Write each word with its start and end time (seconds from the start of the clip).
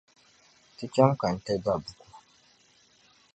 Ti 0.75 0.85
cham 0.93 1.11
ka 1.19 1.27
n-ti 1.35 1.53
da 1.63 1.73
buku. 1.83 2.07